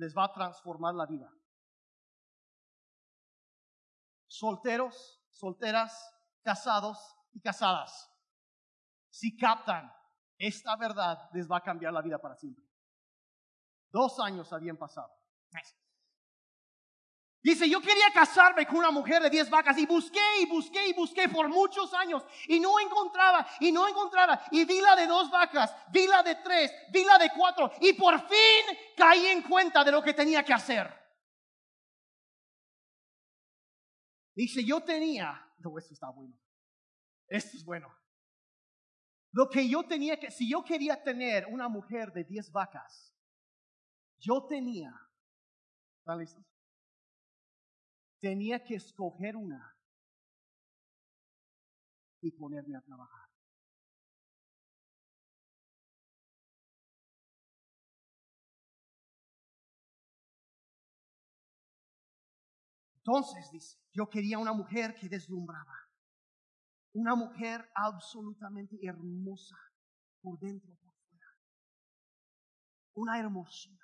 [0.00, 1.30] les va a transformar la vida.
[4.26, 5.92] Solteros, solteras,
[6.42, 6.98] casados
[7.32, 8.10] y casadas
[9.10, 9.92] si captan
[10.38, 12.64] esta verdad, les va a cambiar la vida para siempre.
[13.90, 15.12] Dos años habían pasado.
[17.42, 20.92] Dice, yo quería casarme con una mujer de diez vacas y busqué y busqué y
[20.92, 24.42] busqué por muchos años y no encontraba y no encontraba.
[24.50, 27.94] Y vi la de dos vacas, vi la de tres, vi la de cuatro y
[27.94, 30.92] por fin caí en cuenta de lo que tenía que hacer.
[34.34, 36.38] Dice, yo tenía, no, esto está bueno,
[37.26, 37.88] esto es bueno.
[39.32, 43.14] Lo que yo tenía que, si yo quería tener una mujer de diez vacas,
[44.18, 44.92] yo tenía,
[46.00, 46.49] ¿están listos?
[48.20, 49.74] Tenía que escoger una
[52.20, 53.30] y ponerme a trabajar.
[63.10, 65.74] Entonces dice, yo quería una mujer que deslumbraba.
[66.92, 69.56] Una mujer absolutamente hermosa
[70.20, 71.26] por dentro, por fuera.
[72.94, 73.79] una hermosura.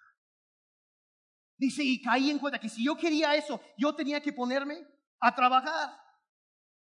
[1.58, 4.86] Dice, y caí en cuenta que si yo quería eso, yo tenía que ponerme
[5.20, 5.98] a trabajar.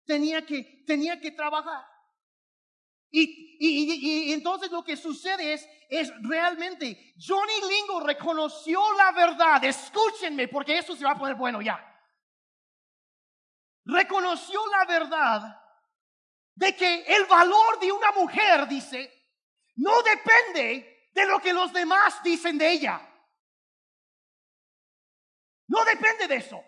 [0.04, 1.84] Tenía que, tenía que trabajar.
[3.10, 9.62] Y, y, entonces lo que sucede es, es realmente, Johnny Lingo reconoció la verdad.
[9.62, 11.78] Escúchenme, porque eso se va a poner bueno ya.
[13.84, 15.60] Reconoció la verdad
[16.54, 19.12] de que el valor de una mujer, dice,
[19.76, 23.11] no depende de lo que los demás dicen de ella.
[25.72, 26.62] No depende de eso.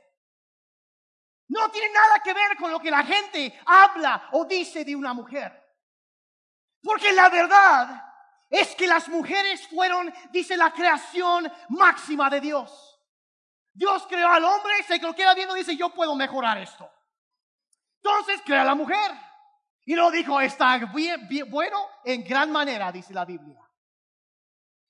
[1.48, 5.12] No tiene nada que ver con lo que la gente habla o dice de una
[5.12, 5.52] mujer.
[6.82, 8.02] Porque la verdad
[8.48, 12.98] es que las mujeres fueron, dice la creación máxima de Dios.
[13.74, 16.90] Dios creó al hombre, se lo queda viendo dice, yo puedo mejorar esto.
[17.96, 19.12] Entonces crea a la mujer.
[19.84, 23.63] Y lo dijo, está bien, bueno en gran manera, dice la Biblia.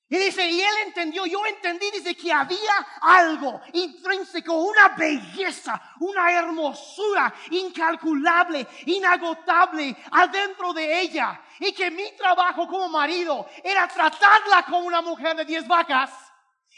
[0.09, 6.31] Y dice, y él entendió, yo entendí, dice que había algo intrínseco, una belleza, una
[6.31, 11.41] hermosura incalculable, inagotable adentro de ella.
[11.59, 16.11] Y que mi trabajo como marido era tratarla como una mujer de diez vacas.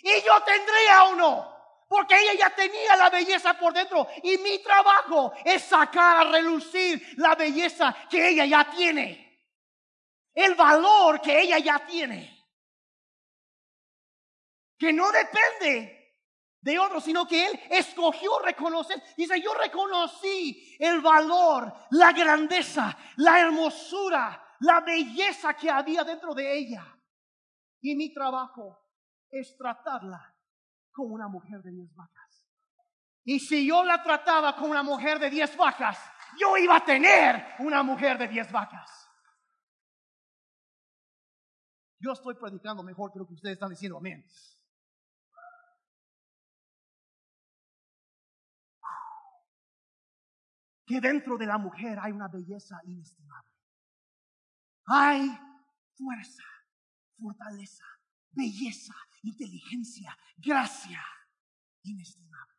[0.02, 1.52] Y yo tendría uno.
[1.88, 4.06] Porque ella ya tenía la belleza por dentro.
[4.22, 9.42] Y mi trabajo es sacar a relucir la belleza que ella ya tiene.
[10.32, 12.35] El valor que ella ya tiene
[14.78, 15.96] que no depende
[16.60, 19.02] de otro, sino que Él escogió reconocer.
[19.16, 26.58] Dice, yo reconocí el valor, la grandeza, la hermosura, la belleza que había dentro de
[26.58, 26.84] ella.
[27.80, 28.84] Y mi trabajo
[29.30, 30.34] es tratarla
[30.92, 32.48] como una mujer de diez vacas.
[33.24, 35.98] Y si yo la trataba como una mujer de diez vacas,
[36.38, 39.08] yo iba a tener una mujer de diez vacas.
[41.98, 44.24] Yo estoy predicando mejor que lo que ustedes están diciendo, amén.
[50.86, 53.50] Que dentro de la mujer hay una belleza inestimable.
[54.86, 55.36] Hay
[55.94, 56.44] fuerza,
[57.18, 57.84] fortaleza,
[58.30, 61.02] belleza, inteligencia, gracia
[61.82, 62.54] inestimable.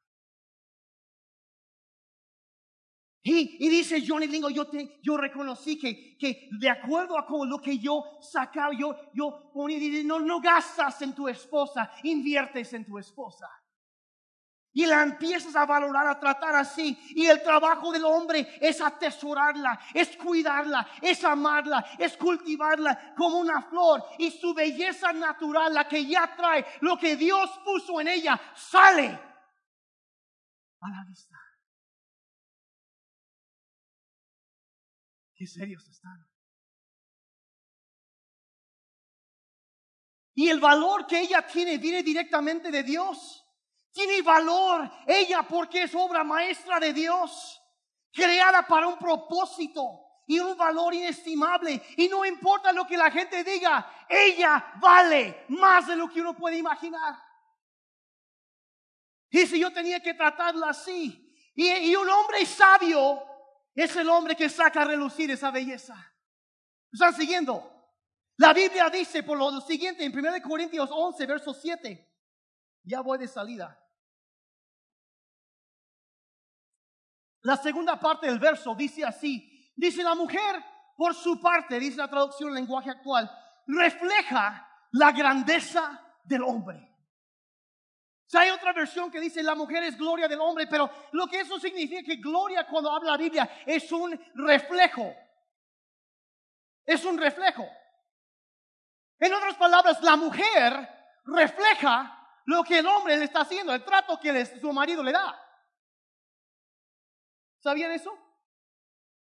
[3.29, 7.77] Y, dice Johnny Lingo, yo, te, yo reconocí que, que de acuerdo a lo que
[7.77, 13.49] yo sacaba, yo, yo ponía, no, no gastas en tu esposa, inviertes en tu esposa.
[14.77, 16.95] Y la empiezas a valorar, a tratar así.
[17.15, 23.63] Y el trabajo del hombre es atesorarla, es cuidarla, es amarla, es cultivarla como una
[23.63, 24.03] flor.
[24.19, 29.07] Y su belleza natural, la que ya trae, lo que Dios puso en ella, sale
[30.79, 31.35] a la vista.
[35.33, 36.23] Qué serios están.
[40.35, 43.43] Y el valor que ella tiene viene directamente de Dios.
[43.97, 47.59] Tiene valor ella porque es obra maestra de Dios,
[48.13, 51.81] creada para un propósito y un valor inestimable.
[51.95, 56.35] Y no importa lo que la gente diga, ella vale más de lo que uno
[56.35, 57.17] puede imaginar.
[59.31, 63.23] Y si yo tenía que tratarla así, y, un hombre sabio
[63.73, 65.95] es el hombre que saca a relucir esa belleza.
[66.93, 67.67] ¿Están siguiendo?
[68.35, 72.07] La Biblia dice por lo siguiente en 1 Corintios 11, verso 7.
[72.83, 73.83] Ya voy de salida.
[77.41, 80.63] La segunda parte del verso dice así, dice la mujer,
[80.95, 83.29] por su parte, dice la traducción en lenguaje actual,
[83.67, 86.87] refleja la grandeza del hombre.
[88.33, 91.39] O hay otra versión que dice la mujer es gloria del hombre, pero lo que
[91.39, 95.15] eso significa que gloria cuando habla la Biblia es un reflejo.
[96.85, 97.65] Es un reflejo.
[99.19, 100.89] En otras palabras, la mujer
[101.25, 102.13] refleja
[102.45, 105.46] lo que el hombre le está haciendo, el trato que su marido le da.
[107.67, 108.17] ¿Sabían eso?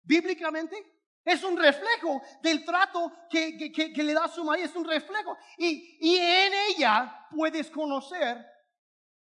[0.01, 0.75] Bíblicamente
[1.23, 5.37] es un reflejo del trato que, que, le da su marido, es un reflejo.
[5.55, 8.43] Y, y en ella puedes conocer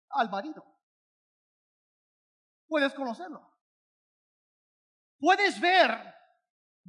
[0.09, 0.65] al marido.
[2.67, 3.55] Puedes conocerlo.
[5.19, 6.15] Puedes ver,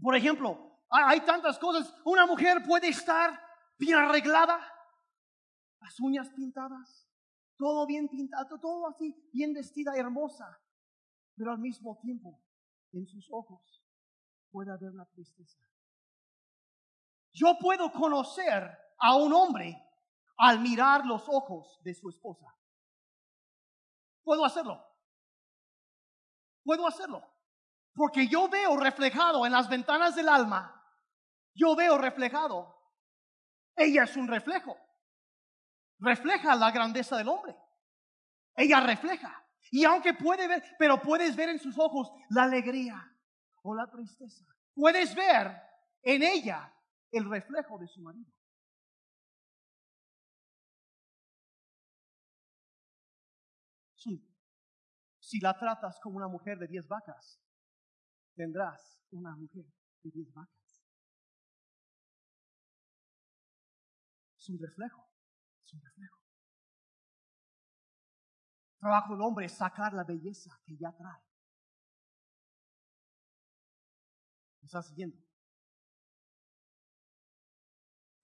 [0.02, 1.94] por ejemplo, hay tantas cosas.
[2.06, 3.38] Una mujer puede estar
[3.78, 4.58] bien arreglada,
[5.82, 7.06] las uñas pintadas,
[7.58, 10.58] todo bien pintado, todo así, bien vestida, hermosa
[11.38, 12.42] pero al mismo tiempo
[12.92, 13.62] en sus ojos
[14.52, 15.60] puede haber una tristeza.
[17.32, 19.80] Yo puedo conocer a un hombre
[20.38, 22.48] al mirar los ojos de su esposa.
[24.24, 24.84] Puedo hacerlo.
[26.64, 27.24] Puedo hacerlo.
[27.94, 30.84] Porque yo veo reflejado en las ventanas del alma,
[31.54, 32.76] yo veo reflejado.
[33.76, 34.76] Ella es un reflejo.
[36.00, 37.56] refleja la grandeza del hombre.
[38.56, 39.47] Ella refleja.
[39.72, 43.14] Y aunque puede ver, pero puedes ver en sus ojos la alegría
[43.64, 44.46] o la tristeza.
[44.74, 45.62] Puedes ver
[46.04, 46.74] en ella
[47.12, 48.32] el reflejo de su marido.
[55.28, 57.38] Si la tratas como una mujer de diez vacas,
[58.34, 59.66] tendrás una mujer
[60.02, 60.86] de diez vacas.
[64.38, 65.06] Es un reflejo,
[65.66, 66.17] es un reflejo.
[68.80, 71.22] Trabajo del hombre es sacar la belleza que ya trae.
[74.62, 75.18] ¿Me estás siguiendo?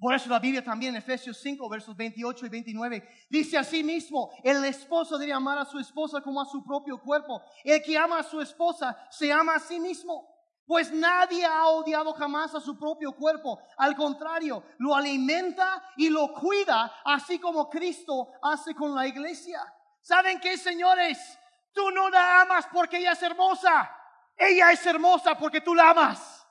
[0.03, 4.31] Por eso la Biblia también en Efesios 5, versos 28 y 29, dice así mismo,
[4.43, 7.41] el esposo debe amar a su esposa como a su propio cuerpo.
[7.63, 10.27] El que ama a su esposa se ama a sí mismo.
[10.65, 13.59] Pues nadie ha odiado jamás a su propio cuerpo.
[13.77, 19.61] Al contrario, lo alimenta y lo cuida, así como Cristo hace con la iglesia.
[20.03, 21.39] ¿Saben qué, señores?
[21.71, 23.89] Tú no la amas porque ella es hermosa.
[24.35, 26.45] Ella es hermosa porque tú la amas.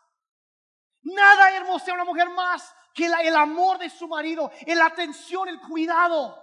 [1.03, 6.43] Nada hermosa una mujer más que el amor de su marido, la atención, el cuidado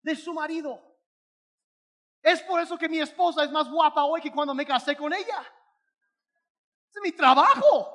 [0.00, 0.80] de su marido.
[2.22, 5.12] Es por eso que mi esposa es más guapa hoy que cuando me casé con
[5.12, 5.44] ella.
[6.88, 7.92] Es mi trabajo.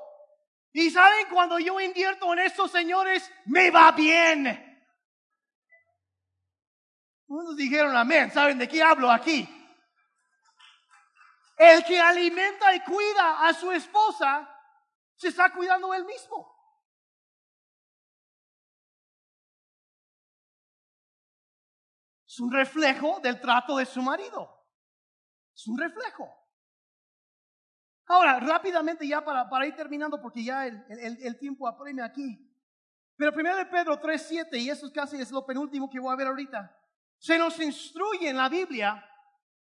[0.73, 4.68] Y saben, cuando yo invierto en estos señores, me va bien.
[7.29, 9.47] Unos dijeron amén, ¿saben de qué hablo aquí?
[11.55, 14.49] El que alimenta y cuida a su esposa,
[15.15, 16.57] se está cuidando él mismo.
[22.25, 24.65] Es un reflejo del trato de su marido.
[25.53, 26.33] Es un reflejo.
[28.07, 32.51] Ahora, rápidamente ya para, para ir terminando, porque ya el, el, tiempo apremia aquí.
[33.15, 36.27] Pero primero de Pedro 3.7, y eso casi es lo penúltimo que voy a ver
[36.27, 36.78] ahorita.
[37.19, 39.05] Se nos instruye en la Biblia.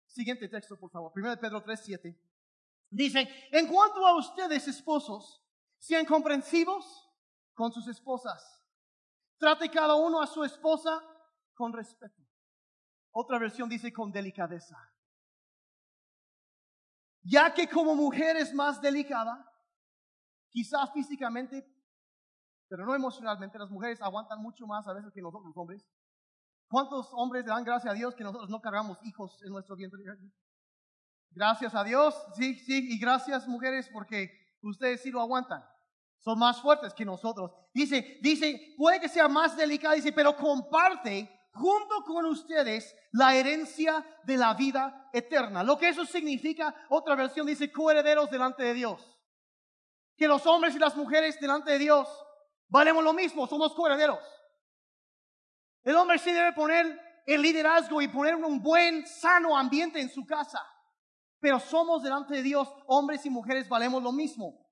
[0.07, 1.11] Siguiente texto, por favor.
[1.13, 2.17] Primero de Pedro 3.7.
[2.89, 5.41] Dice, en cuanto a ustedes, esposos,
[5.77, 7.09] sean comprensivos
[7.53, 8.65] con sus esposas.
[9.37, 11.01] Trate cada uno a su esposa
[11.53, 12.21] con respeto.
[13.11, 14.77] Otra versión dice con delicadeza.
[17.23, 19.45] Ya que como mujer es más delicada,
[20.49, 21.65] quizás físicamente,
[22.67, 25.85] pero no emocionalmente, las mujeres aguantan mucho más a veces que nosotros los hombres.
[26.71, 30.01] ¿Cuántos hombres le dan gracias a Dios que nosotros no cargamos hijos en nuestro vientre?
[31.31, 34.31] Gracias a Dios, sí, sí, y gracias mujeres porque
[34.61, 35.61] ustedes sí lo aguantan.
[36.19, 37.51] Son más fuertes que nosotros.
[37.73, 44.05] Dice, dice, puede que sea más delicada, dice, pero comparte junto con ustedes la herencia
[44.23, 45.63] de la vida eterna.
[45.63, 49.19] Lo que eso significa, otra versión dice coherederos delante de Dios.
[50.15, 52.07] Que los hombres y las mujeres delante de Dios
[52.69, 54.40] valemos lo mismo, somos coherederos.
[55.83, 60.25] El hombre sí debe poner el liderazgo y poner un buen, sano ambiente en su
[60.25, 60.59] casa.
[61.39, 64.67] Pero somos delante de Dios, hombres y mujeres valemos lo mismo.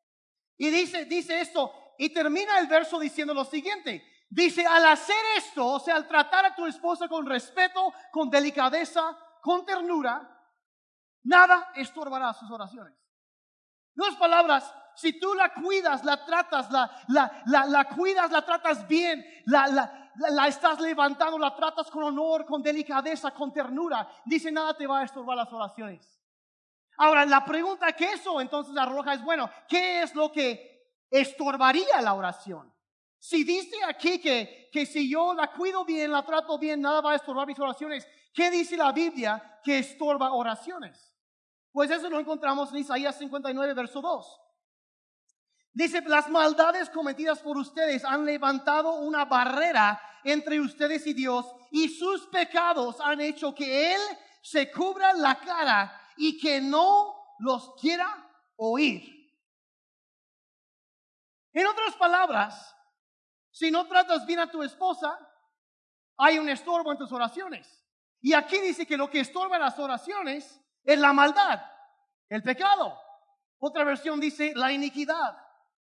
[0.58, 5.66] Y dice, dice esto, y termina el verso diciendo lo siguiente, Dice, al hacer esto,
[5.66, 10.22] o sea, al tratar a tu esposa con respeto, con delicadeza, con ternura,
[11.24, 12.94] nada estorbará sus oraciones.
[13.96, 18.88] Dos palabras, si tú la cuidas, la tratas, la, la, la, la cuidas, la tratas
[18.88, 24.52] bien, la, la, la, estás levantando, la tratas con honor, con delicadeza, con ternura, dice,
[24.52, 26.20] nada te va a estorbar las oraciones.
[26.98, 32.14] Ahora, la pregunta que eso entonces arroja es, bueno, ¿qué es lo que estorbaría la
[32.14, 32.74] oración?
[33.18, 37.14] Si dice aquí que, que si yo la cuido bien, la trato bien, nada va
[37.14, 41.14] a estorbar mis oraciones, ¿qué dice la Biblia que estorba oraciones?
[41.72, 44.42] Pues eso lo encontramos en Isaías 59, verso 2.
[45.72, 51.90] Dice, las maldades cometidas por ustedes han levantado una barrera entre ustedes y Dios y
[51.90, 54.02] sus pecados han hecho que Él
[54.42, 58.08] se cubra la cara y que no los quiera
[58.58, 59.20] oír.
[61.54, 62.76] En otras palabras,
[63.52, 65.18] si no tratas bien a tu esposa,
[66.18, 67.86] hay un estorbo en tus oraciones.
[68.22, 71.62] Y aquí dice que lo que estorba las oraciones es la maldad,
[72.28, 72.98] el pecado.
[73.60, 75.38] Otra versión dice la iniquidad.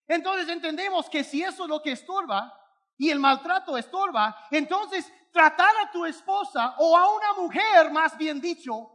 [0.06, 2.61] Entonces entendemos que si eso es lo que estorba
[2.98, 8.40] y el maltrato estorba, entonces tratar a tu esposa o a una mujer, más bien
[8.40, 8.90] dicho,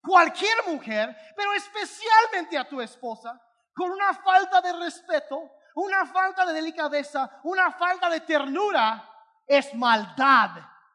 [0.00, 3.40] cualquier mujer, pero especialmente a tu esposa,
[3.74, 9.08] con una falta de respeto, una falta de delicadeza, una falta de ternura,
[9.46, 10.50] es maldad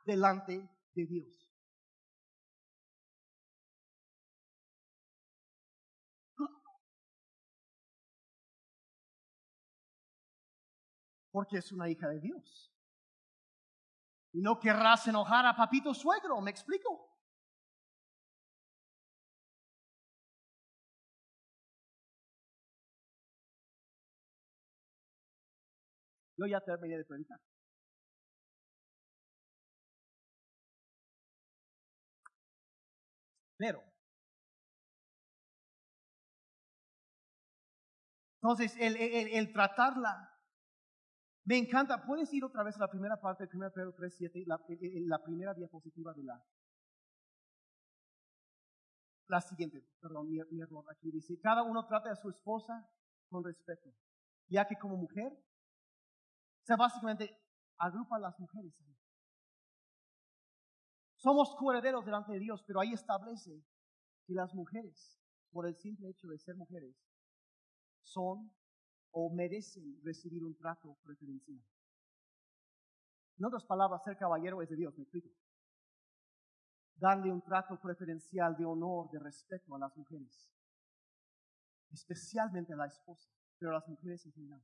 [0.05, 1.42] delante de Dios.
[11.33, 12.71] Porque es una hija de Dios.
[14.33, 17.09] Y no querrás enojar a papito suegro, ¿me explico?
[26.37, 27.39] Yo ya terminé de predicar.
[33.57, 33.83] Pero,
[38.41, 40.32] entonces, el, el, el tratarla,
[41.45, 42.05] me encanta.
[42.05, 44.59] Puedes ir otra vez a la primera parte de 1 Pedro 3, 7, la,
[45.07, 46.43] la primera diapositiva de la,
[49.27, 52.87] la siguiente, perdón, mi, error aquí dice, cada uno trata a su esposa
[53.29, 53.93] con respeto,
[54.47, 57.35] ya que como mujer, o sea, básicamente
[57.77, 58.73] agrupa a las mujeres.
[61.15, 63.63] Somos coherederos delante de Dios, pero ahí establece
[64.25, 65.19] que las mujeres,
[65.51, 66.95] por el simple hecho de ser mujeres,
[68.03, 68.51] son
[69.13, 71.59] o merecen recibir un trato preferencial.
[73.37, 75.29] En otras palabras, ser caballero es de Dios, me explico.
[76.95, 80.51] Darle un trato preferencial de honor, de respeto a las mujeres,
[81.91, 84.61] especialmente a la esposa, pero a las mujeres en general.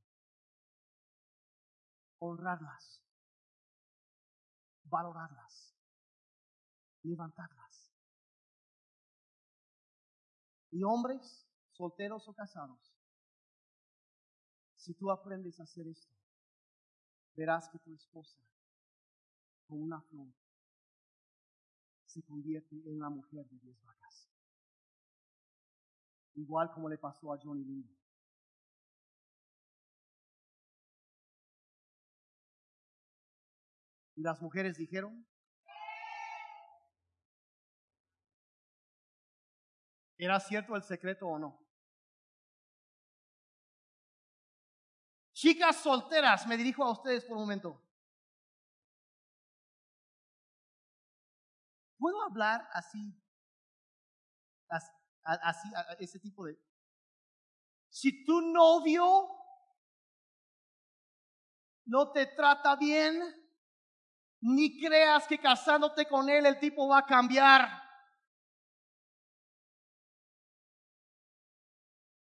[2.20, 3.02] Honrarlas,
[4.84, 5.80] valorarlas
[7.04, 7.92] levantarlas.
[10.72, 12.89] Y hombres, solteros o casados,
[14.80, 16.16] si tú aprendes a hacer esto,
[17.36, 18.40] verás que tu esposa,
[19.68, 20.34] con una flor,
[22.06, 24.30] se convierte en una mujer de diez vacas.
[26.36, 27.94] Igual como le pasó a Johnny Lindo.
[34.16, 35.26] Y las mujeres dijeron,
[40.18, 41.69] ¿Era cierto el secreto o no?
[45.42, 47.82] Chicas solteras, me dirijo a ustedes por un momento.
[51.98, 53.18] ¿Puedo hablar así?
[54.68, 56.62] Así, a ese tipo de...
[57.88, 59.30] Si tu novio
[61.86, 63.22] no te trata bien,
[64.42, 67.89] ni creas que casándote con él el tipo va a cambiar.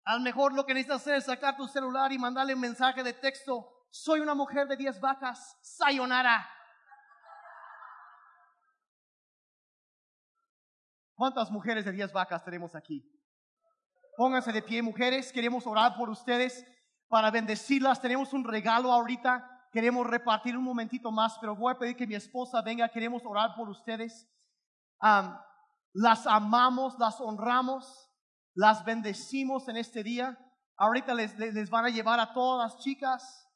[0.03, 3.03] A lo mejor lo que necesitas hacer es sacar tu celular y mandarle un mensaje
[3.03, 3.85] de texto.
[3.91, 5.57] Soy una mujer de diez vacas.
[5.61, 6.49] Sayonara.
[11.13, 13.07] ¿Cuántas mujeres de diez vacas tenemos aquí?
[14.17, 15.31] Pónganse de pie, mujeres.
[15.31, 16.65] Queremos orar por ustedes
[17.07, 18.01] para bendecirlas.
[18.01, 19.47] Tenemos un regalo ahorita.
[19.71, 22.89] Queremos repartir un momentito más, pero voy a pedir que mi esposa venga.
[22.89, 24.27] Queremos orar por ustedes.
[25.93, 28.10] las amamos, las honramos
[28.53, 30.37] las bendecimos en este día.
[30.77, 33.47] Ahorita les, les, van a llevar a todas las chicas,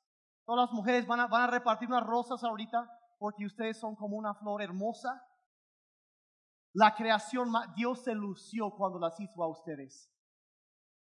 [0.46, 4.18] todas las mujeres van a, van a repartir unas rosas ahorita porque ustedes son como
[4.18, 5.22] una flor hermosa.
[6.74, 10.12] La creación, Dios se lució cuando las hizo a ustedes.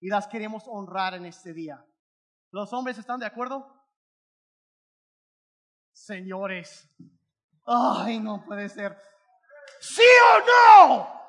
[0.01, 1.83] Y las queremos honrar en este día.
[2.51, 3.81] ¿Los hombres están de acuerdo?
[5.93, 6.89] Señores.
[7.65, 8.97] Ay, no puede ser.
[9.79, 10.01] ¿Sí
[10.33, 11.21] o no?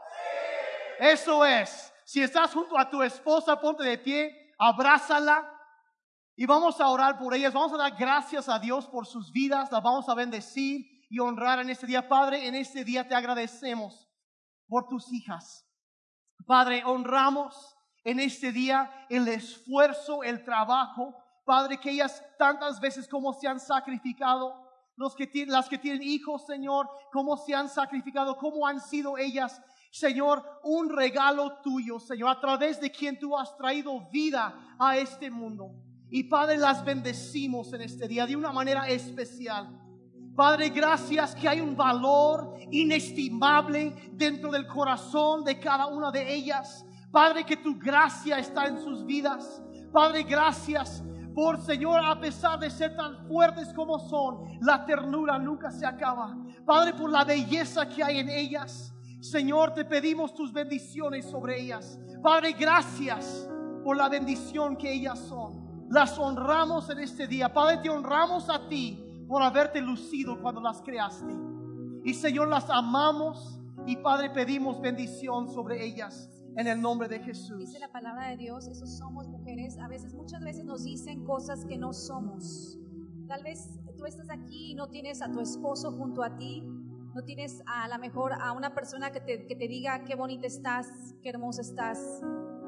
[0.99, 1.91] Eso es.
[2.13, 5.51] Si estás junto a tu esposa, ponte de pie, abrázala
[6.37, 7.55] y vamos a orar por ellas.
[7.55, 11.61] Vamos a dar gracias a Dios por sus vidas, las vamos a bendecir y honrar
[11.61, 12.07] en este día.
[12.07, 14.11] Padre, en este día te agradecemos
[14.69, 15.67] por tus hijas.
[16.45, 21.17] Padre, honramos en este día el esfuerzo, el trabajo.
[21.47, 24.55] Padre, que ellas tantas veces como se han sacrificado,
[24.97, 29.63] los que, las que tienen hijos, Señor, cómo se han sacrificado, cómo han sido ellas
[29.93, 35.30] Señor, un regalo tuyo, Señor, a través de quien tú has traído vida a este
[35.30, 35.74] mundo.
[36.09, 39.68] Y Padre, las bendecimos en este día de una manera especial.
[40.34, 46.86] Padre, gracias que hay un valor inestimable dentro del corazón de cada una de ellas.
[47.11, 49.62] Padre, que tu gracia está en sus vidas.
[49.93, 51.03] Padre, gracias
[51.34, 56.34] por Señor, a pesar de ser tan fuertes como son, la ternura nunca se acaba.
[56.64, 58.93] Padre, por la belleza que hay en ellas.
[59.23, 61.97] Señor, te pedimos tus bendiciones sobre ellas.
[62.20, 63.49] Padre, gracias
[63.85, 65.87] por la bendición que ellas son.
[65.89, 67.53] Las honramos en este día.
[67.53, 71.33] Padre, te honramos a ti por haberte lucido cuando las creaste.
[72.05, 76.29] Y Señor, las amamos y Padre, pedimos bendición sobre ellas.
[76.57, 77.61] En el nombre de Jesús.
[77.61, 79.79] Dice la palabra de Dios, eso somos mujeres.
[79.79, 82.77] A veces, muchas veces nos dicen cosas que no somos.
[83.29, 86.62] Tal vez tú estás aquí y no tienes a tu esposo junto a ti
[87.15, 90.47] no tienes a lo mejor a una persona que te, que te diga qué bonita
[90.47, 90.89] estás,
[91.23, 92.21] qué hermosa estás.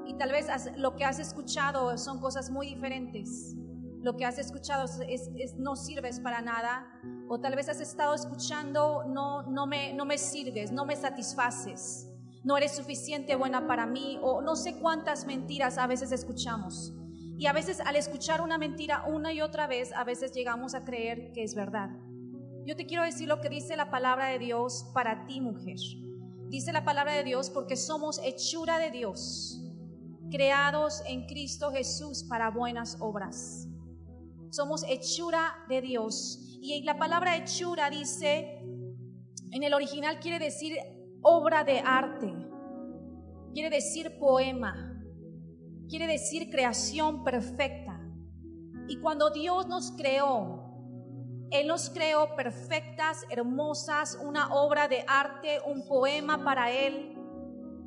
[0.06, 3.54] Y tal vez lo que has escuchado son cosas muy diferentes.
[4.02, 6.86] Lo que has escuchado es, es, no sirves para nada.
[7.28, 12.10] O tal vez has estado escuchando, no, no, me, no me sirves, no me satisfaces,
[12.42, 16.92] no eres suficiente buena para mí, o no sé cuántas mentiras a veces escuchamos.
[17.38, 20.84] Y a veces al escuchar una mentira una y otra vez, a veces llegamos a
[20.84, 21.88] creer que es verdad.
[22.66, 25.76] Yo te quiero decir lo que dice la palabra de Dios para ti, mujer.
[26.48, 29.60] Dice la palabra de Dios porque somos hechura de Dios,
[30.30, 33.68] creados en Cristo Jesús para buenas obras.
[34.48, 36.58] Somos hechura de Dios.
[36.62, 38.60] Y la palabra hechura dice,
[39.50, 40.78] en el original quiere decir
[41.20, 42.32] obra de arte,
[43.52, 45.02] quiere decir poema,
[45.86, 48.00] quiere decir creación perfecta.
[48.88, 50.63] Y cuando Dios nos creó,
[51.54, 57.16] Él nos creó perfectas, hermosas, una obra de arte, un poema para Él.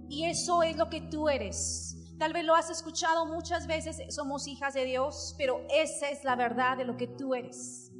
[0.07, 1.97] Y eso es lo que tú eres.
[2.18, 6.38] Tal vez lo has escuchado muchas veces, somos hijas de Dios, pero esa es la
[6.38, 7.91] verdad de lo que tú eres.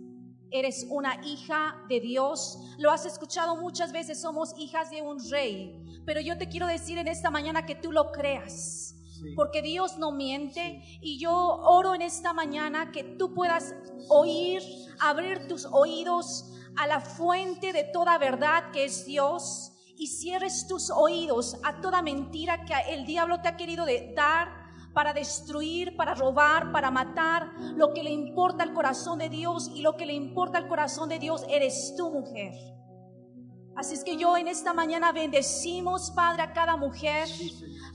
[0.52, 2.58] Eres una hija de Dios.
[2.78, 6.02] Lo has escuchado muchas veces, somos hijas de un rey.
[6.06, 8.97] Pero yo te quiero decir en esta mañana que tú lo creas
[9.36, 10.82] porque Dios no miente.
[11.02, 13.74] Y yo oro en esta mañana que tú puedas
[14.10, 14.62] oír,
[15.00, 20.92] abrir tus oídos a la fuente de toda verdad que es Dios y cierres tus
[20.92, 26.72] oídos a toda mentira que el diablo te ha querido dar para destruir, para robar,
[26.72, 27.52] para matar.
[27.76, 31.10] Lo que le importa al corazón de Dios y lo que le importa al corazón
[31.10, 32.77] de Dios eres tú, mujer.
[33.78, 37.30] Así es que yo en esta mañana bendecimos, Padre, a cada mujer.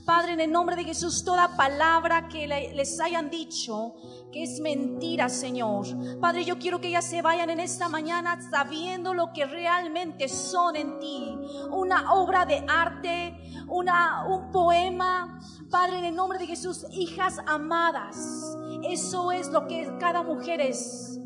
[0.05, 3.93] Padre, en el nombre de Jesús, toda palabra que les hayan dicho
[4.31, 5.85] que es mentira, Señor.
[6.21, 10.77] Padre, yo quiero que ellas se vayan en esta mañana sabiendo lo que realmente son
[10.77, 11.37] en ti.
[11.69, 15.37] Una obra de arte, una, un poema.
[15.69, 18.55] Padre, en el nombre de Jesús, hijas amadas.
[18.83, 21.19] Eso es lo que cada mujer es.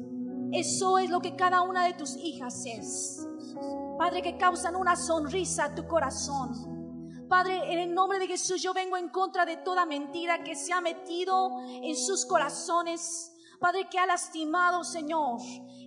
[0.52, 3.28] Eso es lo que cada una de tus hijas es.
[3.98, 7.26] Padre, que causan una sonrisa a tu corazón.
[7.28, 10.72] Padre, en el nombre de Jesús yo vengo en contra de toda mentira que se
[10.72, 13.34] ha metido en sus corazones.
[13.60, 15.40] Padre, que ha lastimado, Señor.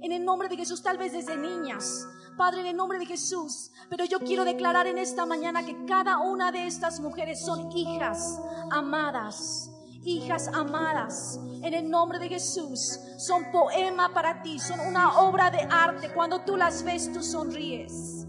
[0.03, 2.07] En el nombre de Jesús, tal vez desde niñas.
[2.37, 3.71] Padre, en el nombre de Jesús.
[3.89, 8.41] Pero yo quiero declarar en esta mañana que cada una de estas mujeres son hijas
[8.71, 9.70] amadas
[10.03, 15.61] hijas amadas, en el nombre de Jesús, son poema para ti, son una obra de
[15.71, 16.11] arte.
[16.13, 18.27] Cuando tú las ves, tú sonríes.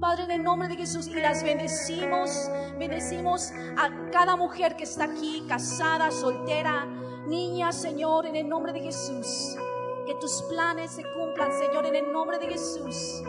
[0.00, 5.04] Padre, en el nombre de Jesús, y las bendecimos, bendecimos a cada mujer que está
[5.04, 6.84] aquí, casada, soltera,
[7.26, 9.56] niña, Señor, en el nombre de Jesús.
[10.06, 13.22] Que tus planes se cumplan, Señor, en el nombre de Jesús.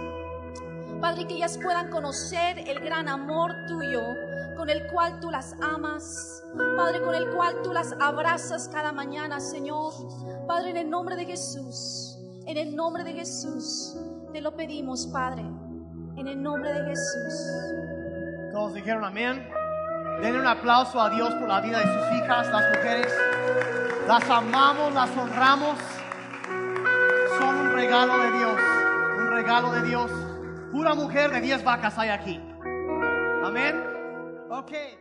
[1.00, 4.02] Padre, que ellas puedan conocer el gran amor tuyo
[4.66, 6.44] con el cual tú las amas.
[6.76, 9.94] Padre, con el cual tú las abrazas cada mañana, Señor.
[10.48, 13.96] Padre, en el nombre de Jesús, en el nombre de Jesús,
[14.34, 15.44] te lo pedimos, Padre.
[16.18, 17.34] En el nombre de Jesús.
[18.54, 19.48] Todos dijeron amén.
[20.24, 23.14] Denle un aplauso a Dios por la vida de sus hijas, las mujeres.
[24.08, 25.78] Las amamos, las honramos.
[27.38, 28.62] Son un regalo de Dios.
[29.20, 30.12] Un regalo de Dios.
[30.72, 32.42] Pura mujer de 10 vacas hay aquí.
[33.44, 33.95] Amén.
[34.52, 34.96] Okay.